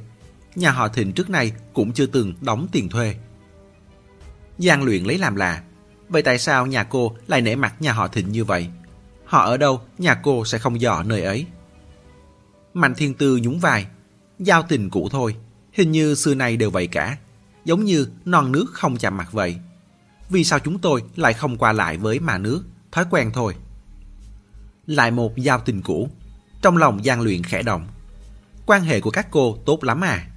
[0.56, 3.16] Nhà họ Thịnh trước nay cũng chưa từng đóng tiền thuê.
[4.58, 5.64] Giang luyện lấy làm lạ.
[6.10, 8.68] Vậy tại sao nhà cô lại nể mặt nhà họ Thịnh như vậy?
[9.26, 11.46] Họ ở đâu, nhà cô sẽ không dò nơi ấy.
[12.74, 13.88] Mạnh Thiên Tư nhún vai.
[14.40, 15.36] Giao tình cũ thôi.
[15.74, 17.18] Hình như xưa nay đều vậy cả.
[17.66, 19.56] Giống như non nước không chạm mặt vậy.
[20.30, 22.64] Vì sao chúng tôi lại không qua lại với mà nước?
[22.92, 23.56] Thói quen thôi.
[24.86, 26.10] Lại một giao tình cũ.
[26.62, 27.88] Trong lòng gian Luyện khẽ động.
[28.66, 30.28] Quan hệ của các cô tốt lắm à?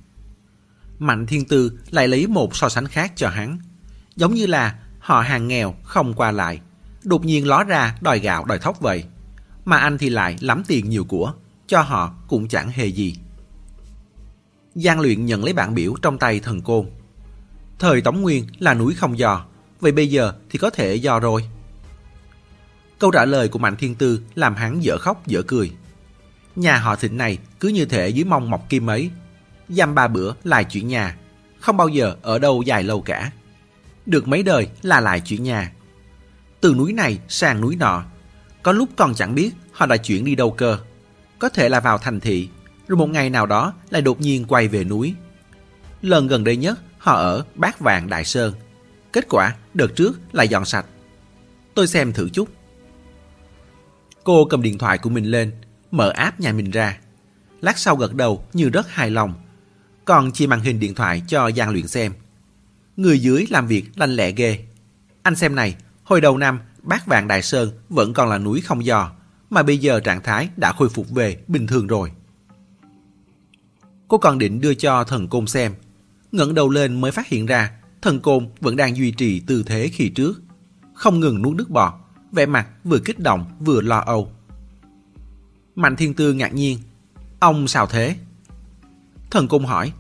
[0.99, 3.59] Mạnh Thiên Tư lại lấy một so sánh khác cho hắn.
[4.17, 6.61] Giống như là họ hàng nghèo không qua lại.
[7.05, 9.05] Đột nhiên ló ra đòi gạo đòi thóc vậy.
[9.65, 11.33] Mà anh thì lại lắm tiền nhiều của.
[11.67, 13.17] Cho họ cũng chẳng hề gì.
[14.75, 16.87] Giang luyện nhận lấy bản biểu trong tay thần côn.
[17.79, 19.45] Thời Tống Nguyên là núi không dò,
[19.81, 21.49] vậy bây giờ thì có thể dò rồi.
[22.99, 25.73] Câu trả lời của Mạnh Thiên Tư làm hắn dở khóc dở cười.
[26.57, 29.11] Nhà họ thịnh này cứ như thể dưới mông mọc kim ấy.
[29.69, 31.17] Dăm ba bữa lại chuyển nhà,
[31.61, 33.31] không bao giờ ở đâu dài lâu cả.
[34.07, 35.73] Được mấy đời là lại chuyển nhà.
[36.61, 38.05] Từ núi này sang núi nọ,
[38.63, 40.79] có lúc còn chẳng biết họ đã chuyển đi đâu cơ.
[41.39, 42.49] Có thể là vào thành thị
[42.93, 45.15] rồi một ngày nào đó lại đột nhiên quay về núi.
[46.03, 48.55] Lần gần đây nhất họ ở Bát Vàng Đại Sơn.
[49.13, 50.87] Kết quả đợt trước lại dọn sạch.
[51.75, 52.49] Tôi xem thử chút.
[54.25, 55.53] Cô cầm điện thoại của mình lên,
[55.91, 56.99] mở app nhà mình ra.
[57.61, 59.35] Lát sau gật đầu như rất hài lòng.
[60.05, 62.13] Còn chia màn hình điện thoại cho Giang Luyện xem.
[62.97, 64.59] Người dưới làm việc lanh lẹ ghê.
[65.23, 68.85] Anh xem này, hồi đầu năm Bát Vàng Đại Sơn vẫn còn là núi không
[68.85, 69.11] giò,
[69.51, 72.11] mà bây giờ trạng thái đã khôi phục về bình thường rồi.
[74.13, 75.75] Cô còn định đưa cho thần côn xem.
[76.33, 77.71] ngẩng đầu lên mới phát hiện ra
[78.03, 80.43] thần côn vẫn đang duy trì tư thế khi trước.
[80.95, 81.93] Không ngừng nuốt nước bọt,
[82.33, 84.33] vẻ mặt vừa kích động vừa lo âu.
[85.75, 86.79] Mạnh Thiên Tư ngạc nhiên.
[87.39, 88.17] Ông sao thế?
[89.31, 89.93] Thần Cung hỏi,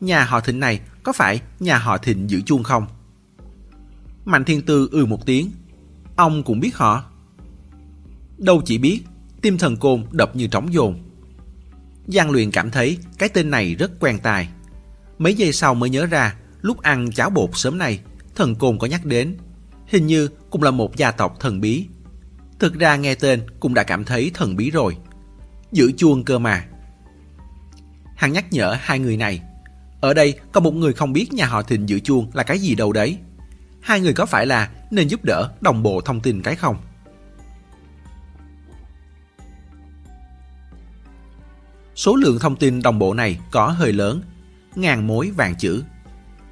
[0.00, 2.86] nhà họ thịnh này có phải nhà họ thịnh giữ chuông không?
[4.24, 5.50] Mạnh Thiên Tư ừ một tiếng.
[6.16, 7.04] Ông cũng biết họ.
[8.38, 9.00] Đâu chỉ biết,
[9.42, 11.07] tim thần côn đập như trống dồn.
[12.08, 14.48] Giang luyện cảm thấy cái tên này rất quen tai.
[15.18, 18.00] Mấy giây sau mới nhớ ra, lúc ăn cháo bột sớm nay,
[18.34, 19.36] thần côn có nhắc đến.
[19.86, 21.86] Hình như cũng là một gia tộc thần bí.
[22.58, 24.96] Thực ra nghe tên cũng đã cảm thấy thần bí rồi.
[25.72, 26.64] Giữ chuông cơ mà.
[28.16, 29.40] Hắn nhắc nhở hai người này.
[30.00, 32.74] Ở đây có một người không biết nhà họ Thịnh giữ chuông là cái gì
[32.74, 33.18] đâu đấy.
[33.80, 36.76] Hai người có phải là nên giúp đỡ đồng bộ thông tin cái không?
[41.98, 44.22] Số lượng thông tin đồng bộ này có hơi lớn,
[44.74, 45.82] ngàn mối vàng chữ.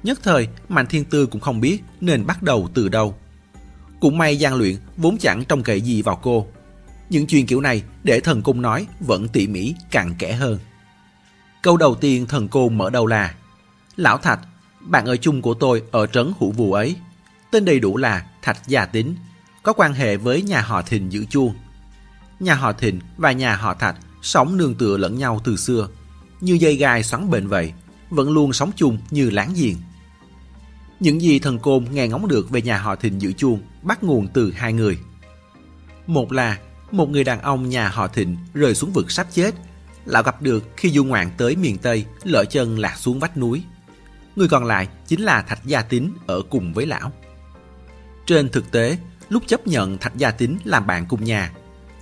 [0.03, 3.17] Nhất thời, Mạnh Thiên Tư cũng không biết nên bắt đầu từ đâu.
[3.99, 6.47] Cũng may gian luyện vốn chẳng trông cậy gì vào cô.
[7.09, 10.59] Những chuyện kiểu này để thần cung nói vẫn tỉ mỉ càng kẽ hơn.
[11.61, 13.35] Câu đầu tiên thần cô mở đầu là
[13.95, 14.39] Lão Thạch,
[14.81, 16.95] bạn ở chung của tôi ở trấn hữu vù ấy.
[17.51, 19.15] Tên đầy đủ là Thạch Gia Tính,
[19.63, 21.53] có quan hệ với nhà họ Thìn giữ chuông.
[22.39, 23.95] Nhà họ Thìn và nhà họ Thạch
[24.27, 25.87] sống nương tựa lẫn nhau từ xưa,
[26.41, 27.73] như dây gai xoắn bền vậy,
[28.09, 29.75] vẫn luôn sống chung như láng giềng.
[30.99, 34.27] Những gì thần côn nghe ngóng được về nhà họ Thịnh giữ chuông bắt nguồn
[34.27, 34.97] từ hai người.
[36.07, 36.57] Một là
[36.91, 39.55] một người đàn ông nhà họ Thịnh rơi xuống vực sắp chết.
[40.05, 43.63] Lão gặp được khi du ngoạn tới miền Tây, lỡ chân lạc xuống vách núi.
[44.35, 47.11] Người còn lại chính là Thạch Gia Tín ở cùng với lão.
[48.25, 48.97] Trên thực tế,
[49.29, 51.51] lúc chấp nhận Thạch Gia Tín làm bạn cùng nhà,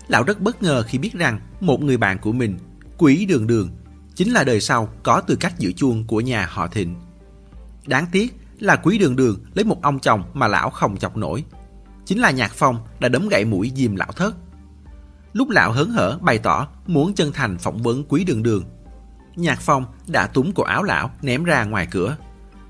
[0.07, 2.57] lão rất bất ngờ khi biết rằng một người bạn của mình,
[2.97, 3.69] Quý Đường Đường,
[4.15, 6.95] chính là đời sau có tư cách giữ chuông của nhà họ Thịnh.
[7.85, 11.43] Đáng tiếc là Quý Đường Đường lấy một ông chồng mà lão không chọc nổi.
[12.05, 14.35] Chính là Nhạc Phong đã đấm gãy mũi diêm lão thất.
[15.33, 18.63] Lúc lão hớn hở bày tỏ muốn chân thành phỏng vấn Quý Đường Đường,
[19.35, 22.17] Nhạc Phong đã túm cổ áo lão ném ra ngoài cửa.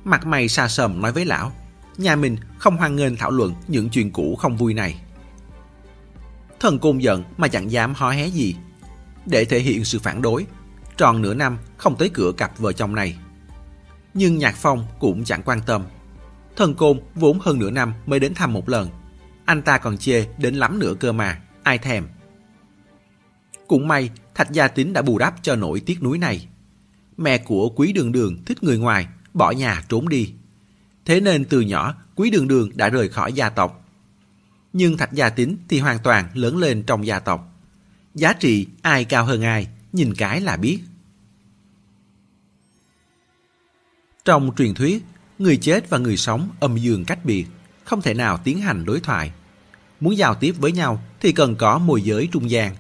[0.04, 1.52] Mặt mày xa sầm nói với lão,
[1.98, 5.02] nhà mình không hoan nghênh thảo luận những chuyện cũ không vui này.
[6.60, 8.56] Thần cung giận mà chẳng dám hó hé gì.
[9.26, 10.46] Để thể hiện sự phản đối,
[10.98, 13.18] tròn nửa năm không tới cửa cặp vợ chồng này.
[14.14, 15.84] Nhưng Nhạc Phong cũng chẳng quan tâm.
[16.56, 18.90] Thần côn vốn hơn nửa năm mới đến thăm một lần.
[19.46, 22.08] Anh ta còn chê đến lắm nữa cơ mà, ai thèm.
[23.68, 26.48] Cũng may Thạch Gia Tín đã bù đắp cho nỗi tiếc núi này.
[27.18, 30.34] Mẹ của Quý Đường Đường thích người ngoài, bỏ nhà trốn đi.
[31.06, 33.85] Thế nên từ nhỏ Quý Đường Đường đã rời khỏi gia tộc
[34.78, 37.54] nhưng Thạch Gia Tín thì hoàn toàn lớn lên trong gia tộc.
[38.16, 40.80] Giá trị ai cao hơn ai, nhìn cái là biết.
[44.26, 45.04] Trong truyền thuyết,
[45.40, 47.46] người chết và người sống âm dương cách biệt,
[47.84, 49.32] không thể nào tiến hành đối thoại.
[50.00, 52.76] Muốn giao tiếp với nhau thì cần có môi giới trung gian,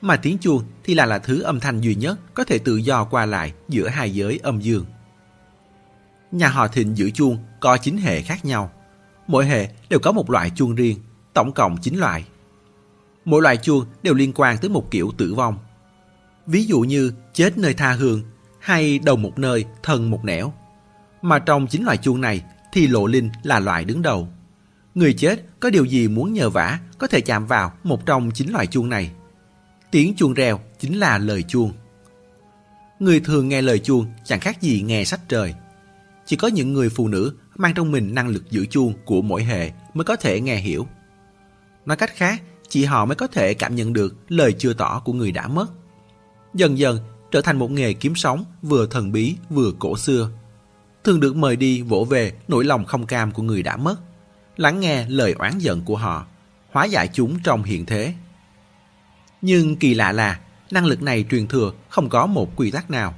[0.00, 3.04] mà tiếng chuông thì là là thứ âm thanh duy nhất có thể tự do
[3.04, 4.84] qua lại giữa hai giới âm dương.
[6.32, 8.72] Nhà họ Thịnh giữ chuông có chín hệ khác nhau.
[9.26, 10.98] Mỗi hệ đều có một loại chuông riêng
[11.32, 12.24] tổng cộng 9 loại.
[13.24, 15.58] Mỗi loại chuông đều liên quan tới một kiểu tử vong.
[16.46, 18.22] Ví dụ như chết nơi tha hương
[18.58, 20.52] hay đầu một nơi, thân một nẻo.
[21.22, 22.42] Mà trong chín loại chuông này
[22.72, 24.28] thì lộ linh là loại đứng đầu.
[24.94, 28.48] Người chết có điều gì muốn nhờ vả có thể chạm vào một trong chín
[28.48, 29.10] loại chuông này.
[29.90, 31.72] Tiếng chuông reo chính là lời chuông.
[32.98, 35.54] Người thường nghe lời chuông chẳng khác gì nghe sách trời.
[36.26, 39.44] Chỉ có những người phụ nữ mang trong mình năng lực giữ chuông của mỗi
[39.44, 40.86] hệ mới có thể nghe hiểu.
[41.86, 45.12] Nói cách khác, chỉ họ mới có thể cảm nhận được lời chưa tỏ của
[45.12, 45.66] người đã mất.
[46.54, 46.98] Dần dần
[47.30, 50.30] trở thành một nghề kiếm sống vừa thần bí vừa cổ xưa.
[51.04, 53.96] Thường được mời đi vỗ về nỗi lòng không cam của người đã mất,
[54.56, 56.26] lắng nghe lời oán giận của họ,
[56.70, 58.14] hóa giải chúng trong hiện thế.
[59.42, 60.40] Nhưng kỳ lạ là
[60.70, 63.14] năng lực này truyền thừa không có một quy tắc nào.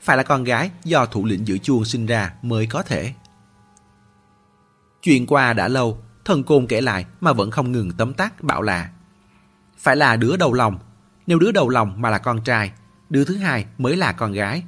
[0.00, 3.12] Phải là con gái do thủ lĩnh giữ chuông sinh ra mới có thể.
[5.02, 8.62] Chuyện qua đã lâu, Thần côn kể lại mà vẫn không ngừng tấm tắc bảo
[8.62, 8.90] là,
[9.78, 10.78] Phải là đứa đầu lòng.
[11.26, 12.72] Nếu đứa đầu lòng mà là con trai,
[13.10, 14.62] Đứa thứ hai mới là con gái,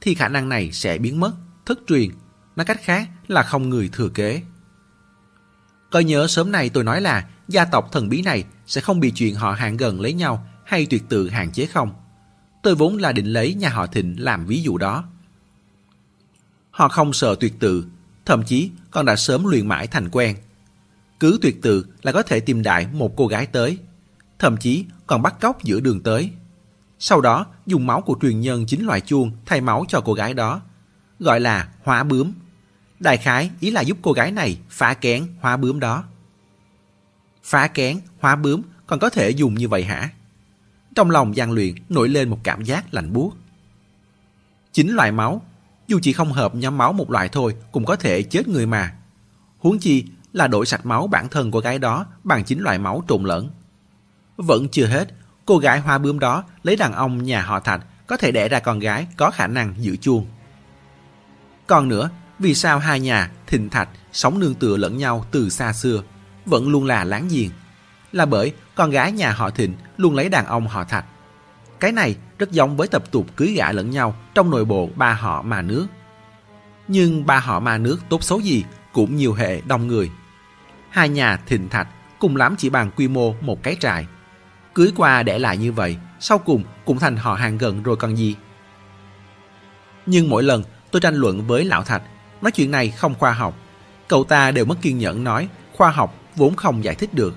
[0.00, 1.32] Thì khả năng này sẽ biến mất,
[1.66, 2.10] Thất truyền.
[2.56, 4.42] Nói cách khác là không người thừa kế.
[5.90, 9.10] Coi nhớ sớm nay tôi nói là Gia tộc thần bí này sẽ không bị
[9.10, 11.94] chuyện họ hàng gần lấy nhau Hay tuyệt tự hạn chế không?
[12.62, 15.04] Tôi vốn là định lấy nhà họ Thịnh làm ví dụ đó.
[16.70, 17.84] Họ không sợ tuyệt tự,
[18.24, 20.36] Thậm chí còn đã sớm luyện mãi thành quen
[21.24, 23.78] cứ tuyệt tự là có thể tìm đại một cô gái tới,
[24.38, 26.30] thậm chí còn bắt cóc giữa đường tới.
[26.98, 30.34] Sau đó dùng máu của truyền nhân chính loại chuông thay máu cho cô gái
[30.34, 30.60] đó,
[31.20, 32.32] gọi là hóa bướm.
[33.00, 36.04] Đại khái ý là giúp cô gái này phá kén hóa bướm đó.
[37.42, 40.10] Phá kén, hóa bướm còn có thể dùng như vậy hả?
[40.94, 43.36] Trong lòng gian Luyện nổi lên một cảm giác lạnh buốt.
[44.72, 45.42] Chính loại máu,
[45.88, 48.96] dù chỉ không hợp nhóm máu một loại thôi cũng có thể chết người mà.
[49.58, 50.04] Huống chi
[50.34, 53.50] là đổi sạch máu bản thân của gái đó bằng chính loại máu trộn lẫn.
[54.36, 55.08] Vẫn chưa hết,
[55.44, 58.58] cô gái hoa bướm đó lấy đàn ông nhà họ Thạch có thể đẻ ra
[58.58, 60.26] con gái có khả năng giữ chuông.
[61.66, 65.72] Còn nữa, vì sao hai nhà Thịnh Thạch sống nương tựa lẫn nhau từ xa
[65.72, 66.02] xưa,
[66.46, 67.50] vẫn luôn là láng giềng?
[68.12, 71.04] Là bởi con gái nhà họ Thịnh luôn lấy đàn ông họ Thạch.
[71.80, 75.14] Cái này rất giống với tập tục cưới gả lẫn nhau trong nội bộ ba
[75.14, 75.86] họ mà nước.
[76.88, 80.10] Nhưng ba họ mà nước tốt xấu gì cũng nhiều hệ đông người.
[80.94, 84.06] Hai nhà Thịnh Thạch cùng lắm chỉ bằng quy mô một cái trại.
[84.74, 88.16] Cưới qua để lại như vậy, sau cùng cũng thành họ hàng gần rồi còn
[88.16, 88.36] gì.
[90.06, 92.02] Nhưng mỗi lần tôi tranh luận với Lão Thạch,
[92.42, 93.56] nói chuyện này không khoa học.
[94.08, 97.34] Cậu ta đều mất kiên nhẫn nói khoa học vốn không giải thích được.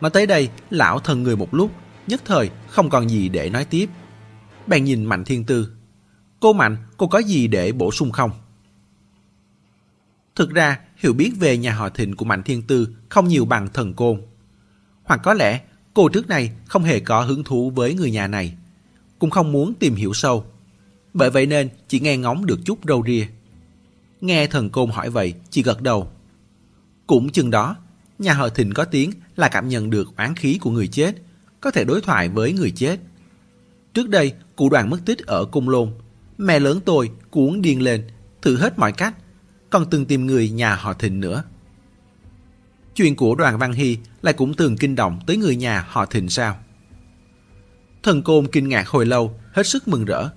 [0.00, 1.70] Mà tới đây, lão thần người một lúc,
[2.06, 3.88] nhất thời không còn gì để nói tiếp.
[4.66, 5.72] Bạn nhìn Mạnh Thiên Tư.
[6.40, 8.30] Cô Mạnh, cô có gì để bổ sung không?
[10.36, 13.68] Thực ra, hiểu biết về nhà họ thịnh của Mạnh Thiên Tư không nhiều bằng
[13.72, 14.20] thần côn.
[15.04, 15.60] Hoặc có lẽ,
[15.94, 18.54] cô trước này không hề có hứng thú với người nhà này.
[19.18, 20.44] Cũng không muốn tìm hiểu sâu.
[21.14, 23.26] Bởi vậy nên chỉ nghe ngóng được chút râu ria.
[24.20, 26.10] Nghe thần côn hỏi vậy, chỉ gật đầu.
[27.06, 27.76] Cũng chừng đó,
[28.18, 31.14] nhà họ thịnh có tiếng là cảm nhận được oán khí của người chết,
[31.60, 33.00] có thể đối thoại với người chết.
[33.94, 35.92] Trước đây, cụ đoàn mất tích ở Cung Lôn.
[36.38, 38.04] Mẹ lớn tôi cuốn điên lên,
[38.42, 39.14] thử hết mọi cách,
[39.72, 41.42] còn từng tìm người nhà họ thịnh nữa.
[42.94, 46.28] Chuyện của đoàn Văn Hy lại cũng từng kinh động tới người nhà họ thịnh
[46.28, 46.58] sao?
[48.02, 50.28] Thần Côn kinh ngạc hồi lâu, hết sức mừng rỡ.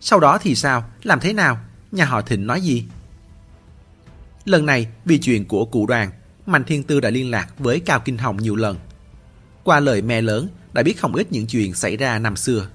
[0.00, 0.90] Sau đó thì sao?
[1.02, 1.58] Làm thế nào?
[1.92, 2.84] Nhà họ thịnh nói gì?
[4.44, 6.10] Lần này, vì chuyện của cụ đoàn,
[6.46, 8.76] Mạnh Thiên Tư đã liên lạc với Cao Kinh Hồng nhiều lần.
[9.64, 12.68] Qua lời mẹ lớn, đã biết không ít những chuyện xảy ra năm xưa.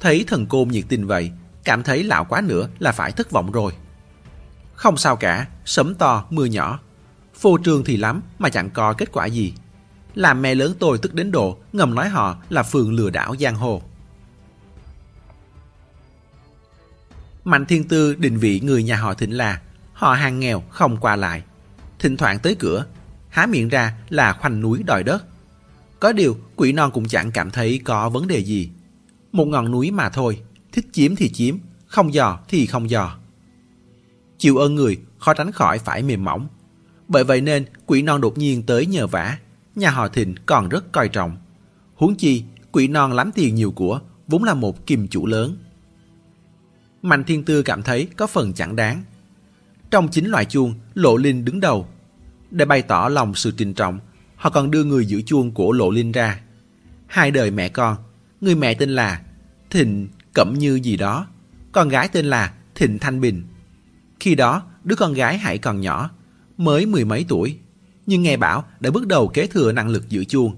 [0.00, 1.30] Thấy thần côn nhiệt tình vậy,
[1.64, 3.72] cảm thấy lão quá nữa là phải thất vọng rồi.
[4.76, 6.80] Không sao cả, sấm to, mưa nhỏ.
[7.34, 9.52] Phô trương thì lắm mà chẳng có kết quả gì.
[10.14, 13.56] Làm mẹ lớn tôi tức đến độ ngầm nói họ là phường lừa đảo giang
[13.56, 13.82] hồ.
[17.44, 19.60] Mạnh Thiên Tư định vị người nhà họ Thịnh là
[19.92, 21.42] họ hàng nghèo không qua lại.
[21.98, 22.86] Thỉnh thoảng tới cửa,
[23.28, 25.24] há miệng ra là khoanh núi đòi đất.
[26.00, 28.70] Có điều quỷ non cũng chẳng cảm thấy có vấn đề gì.
[29.32, 30.40] Một ngọn núi mà thôi,
[30.72, 33.18] thích chiếm thì chiếm, không dò thì không dò.
[34.38, 36.48] Chịu ơn người khó tránh khỏi phải mềm mỏng.
[37.08, 39.38] Bởi vậy nên quỷ non đột nhiên tới nhờ vả,
[39.74, 41.36] nhà họ Thịnh còn rất coi trọng.
[41.94, 45.56] Huống chi, quỷ non lắm tiền nhiều của, vốn là một kim chủ lớn.
[47.02, 49.02] Mạnh Thiên Tư cảm thấy có phần chẳng đáng.
[49.90, 51.88] Trong chính loại chuông, Lộ Linh đứng đầu.
[52.50, 53.98] Để bày tỏ lòng sự trịnh trọng,
[54.36, 56.40] họ còn đưa người giữ chuông của Lộ Linh ra.
[57.06, 57.96] Hai đời mẹ con,
[58.40, 59.22] người mẹ tên là
[59.70, 61.26] Thịnh Cẩm Như gì đó,
[61.72, 63.42] con gái tên là Thịnh Thanh Bình.
[64.20, 66.10] Khi đó, đứa con gái hãy còn nhỏ,
[66.56, 67.58] mới mười mấy tuổi,
[68.06, 70.56] nhưng nghe bảo đã bước đầu kế thừa năng lực giữ chuông.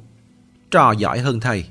[0.71, 1.66] Trò giỏi hơn thầy.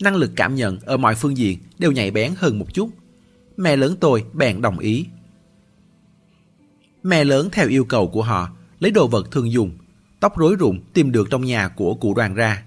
[0.00, 2.90] Năng lực cảm nhận ở mọi phương diện đều nhạy bén hơn một chút.
[3.56, 5.06] Mẹ lớn tôi bèn đồng ý.
[7.02, 9.78] Mẹ lớn theo yêu cầu của họ, lấy đồ vật thường dùng,
[10.20, 12.62] tóc rối rụng tìm được trong nhà của cụ đoàn ra.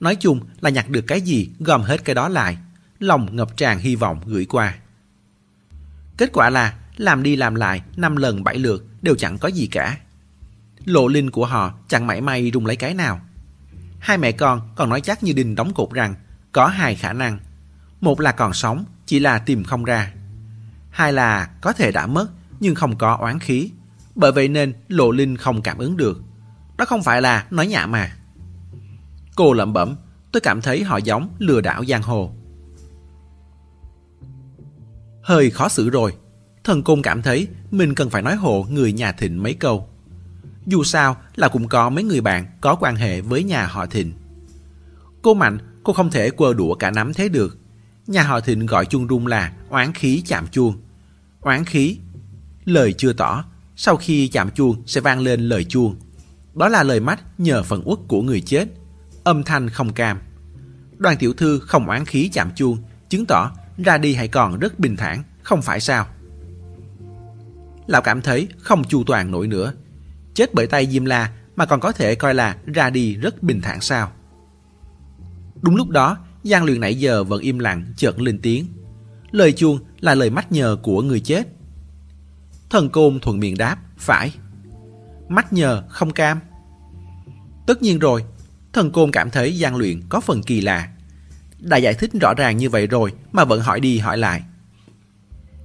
[0.00, 2.56] Nói chung là nhặt được cái gì gom hết cái đó lại,
[2.98, 4.78] lòng ngập tràn hy vọng gửi qua.
[6.16, 9.66] Kết quả là làm đi làm lại năm lần bảy lượt đều chẳng có gì
[9.66, 9.98] cả.
[10.84, 13.20] Lộ linh của họ chẳng mảy may rung lấy cái nào.
[13.98, 16.14] Hai mẹ con còn nói chắc như đinh đóng cột rằng
[16.52, 17.38] có hai khả năng.
[18.00, 20.12] Một là còn sống, chỉ là tìm không ra.
[20.90, 22.28] Hai là có thể đã mất
[22.60, 23.70] nhưng không có oán khí.
[24.14, 26.22] Bởi vậy nên Lộ Linh không cảm ứng được.
[26.76, 28.16] Đó không phải là nói nhảm mà.
[29.36, 29.96] Cô lẩm bẩm,
[30.32, 32.32] tôi cảm thấy họ giống lừa đảo giang hồ.
[35.22, 36.14] Hơi khó xử rồi.
[36.66, 39.88] Thần Côn cảm thấy mình cần phải nói hộ người nhà Thịnh mấy câu.
[40.66, 44.12] Dù sao là cũng có mấy người bạn có quan hệ với nhà họ Thịnh.
[45.22, 47.58] Cô Mạnh, cô không thể quơ đũa cả nắm thế được.
[48.06, 50.74] Nhà họ Thịnh gọi chuông rung là oán khí chạm chuông.
[51.40, 51.98] Oán khí
[52.64, 53.44] Lời chưa tỏ,
[53.76, 55.96] sau khi chạm chuông sẽ vang lên lời chuông.
[56.54, 58.68] Đó là lời mách nhờ phần uất của người chết.
[59.24, 60.18] Âm thanh không cam.
[60.98, 64.78] Đoàn tiểu thư không oán khí chạm chuông, chứng tỏ ra đi hãy còn rất
[64.78, 66.06] bình thản, không phải sao?
[67.86, 69.72] Lão cảm thấy không chu toàn nổi nữa.
[70.34, 73.60] Chết bởi tay Diêm La mà còn có thể coi là ra đi rất bình
[73.60, 74.12] thản sao?
[75.62, 78.66] Đúng lúc đó, Giang Luyện nãy giờ vẫn im lặng chợt lên tiếng.
[79.30, 81.48] Lời chuông là lời mách nhờ của người chết.
[82.70, 84.32] Thần Côn thuận miệng đáp, phải.
[85.28, 86.40] Mắt nhờ không cam.
[87.66, 88.24] Tất nhiên rồi,
[88.72, 90.88] thần côn cảm thấy gian luyện có phần kỳ lạ.
[91.58, 94.42] Đã giải thích rõ ràng như vậy rồi mà vẫn hỏi đi hỏi lại.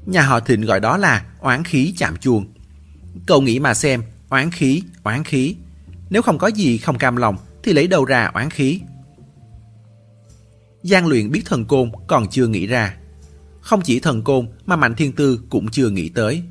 [0.05, 2.45] Nhà họ Thịnh gọi đó là oán khí chạm chuông.
[3.25, 5.55] Cậu nghĩ mà xem, oán khí, oán khí.
[6.09, 8.79] Nếu không có gì không cam lòng thì lấy đâu ra oán khí.
[10.83, 12.95] Giang luyện biết thần côn còn chưa nghĩ ra.
[13.61, 16.43] Không chỉ thần côn mà Mạnh Thiên Tư cũng chưa nghĩ tới.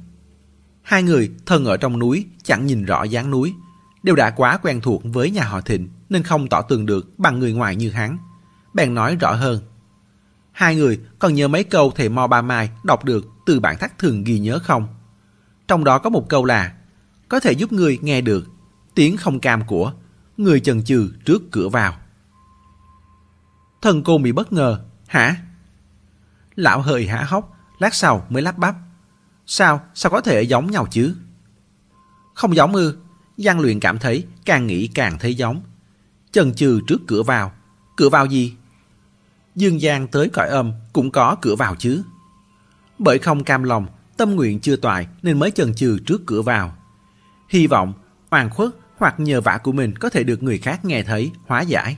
[0.83, 3.55] Hai người thân ở trong núi chẳng nhìn rõ dáng núi,
[4.03, 7.39] đều đã quá quen thuộc với nhà họ Thịnh nên không tỏ tường được bằng
[7.39, 8.19] người ngoài như hắn.
[8.75, 9.61] Bèn nói rõ hơn.
[10.61, 13.99] Hai người còn nhớ mấy câu thầy Mo Ba Mai đọc được từ bản thắc
[13.99, 14.89] thường ghi nhớ không?
[15.69, 16.75] Trong đó có một câu là
[17.29, 18.47] có thể giúp người nghe được
[18.95, 19.93] tiếng không cam của
[20.37, 21.97] người chần chừ trước cửa vào.
[23.83, 24.85] Thần cô bị bất ngờ.
[25.07, 25.37] Hả?
[26.55, 28.75] Lão hơi hả hốc, lát sau mới lắp bắp.
[29.47, 29.81] Sao?
[29.95, 31.15] Sao có thể giống nhau chứ?
[32.35, 32.99] Không giống ư?
[33.37, 35.63] Giang luyện cảm thấy càng nghĩ càng thấy giống.
[36.33, 37.53] Chần chừ trước cửa vào.
[37.97, 38.57] Cửa vào gì?
[39.61, 42.03] Dương Giang tới cõi âm cũng có cửa vào chứ.
[42.99, 43.87] Bởi không cam lòng,
[44.17, 46.77] tâm nguyện chưa toại nên mới chần chừ trước cửa vào.
[47.49, 47.93] Hy vọng
[48.31, 51.61] oan khuất hoặc nhờ vả của mình có thể được người khác nghe thấy, hóa
[51.61, 51.97] giải.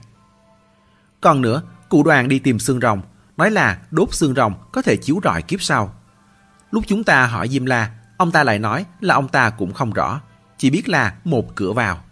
[1.21, 3.03] Còn nữa, cụ đoàn đi tìm xương rồng,
[3.37, 5.95] nói là đốt xương rồng có thể chiếu rọi kiếp sau.
[6.71, 9.93] Lúc chúng ta hỏi Diêm La, ông ta lại nói là ông ta cũng không
[9.93, 10.21] rõ,
[10.59, 12.05] chỉ biết là một cửa vào.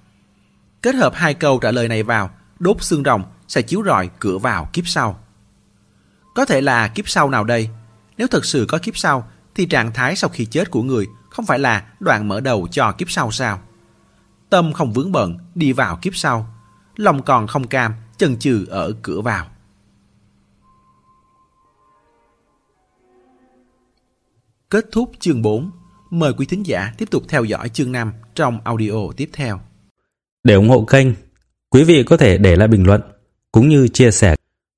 [0.83, 4.39] Kết hợp hai câu trả lời này vào, đốt xương rồng sẽ chiếu rọi cửa
[4.39, 5.21] vào kiếp sau.
[6.35, 7.69] Có thể là kiếp sau nào đây?
[8.17, 11.47] Nếu thực sự có kiếp sau, thì trạng thái sau khi chết của người không
[11.47, 13.61] phải là đoạn mở đầu cho kiếp sau sao?
[14.51, 16.47] Tâm không vướng bận, đi vào kiếp sau.
[16.97, 19.47] Lòng còn không cam, chần chừ ở cửa vào.
[24.71, 25.71] Kết thúc chương 4.
[26.11, 29.61] Mời quý thính giả tiếp tục theo dõi chương 5 trong audio tiếp theo.
[30.45, 31.07] Để ủng hộ kênh,
[31.71, 33.01] quý vị có thể để lại bình luận
[33.53, 34.35] cũng như chia sẻ